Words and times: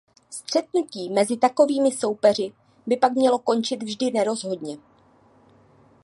Střetnutí 0.29 1.09
mezi 1.09 1.37
takovými 1.37 1.91
soupeři 1.91 2.53
by 2.85 2.97
pak 2.97 3.11
mělo 3.11 3.39
končit 3.39 3.83
vždy 3.83 4.11
nerozhodně. 4.11 4.77